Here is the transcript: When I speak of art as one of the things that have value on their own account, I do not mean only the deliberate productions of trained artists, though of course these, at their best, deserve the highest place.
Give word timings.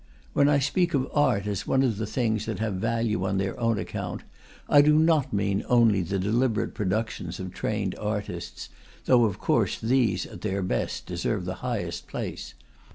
When 0.33 0.49
I 0.49 0.57
speak 0.57 0.95
of 0.95 1.07
art 1.13 1.45
as 1.45 1.67
one 1.67 1.83
of 1.83 1.97
the 1.97 2.07
things 2.07 2.47
that 2.47 2.57
have 2.57 2.73
value 2.73 3.23
on 3.23 3.37
their 3.37 3.59
own 3.59 3.77
account, 3.77 4.23
I 4.67 4.81
do 4.81 4.97
not 4.97 5.31
mean 5.31 5.63
only 5.69 6.01
the 6.01 6.17
deliberate 6.17 6.73
productions 6.73 7.39
of 7.39 7.53
trained 7.53 7.93
artists, 7.99 8.69
though 9.05 9.25
of 9.25 9.37
course 9.37 9.79
these, 9.79 10.25
at 10.25 10.41
their 10.41 10.63
best, 10.63 11.05
deserve 11.05 11.45
the 11.45 11.53
highest 11.61 12.07
place. 12.07 12.55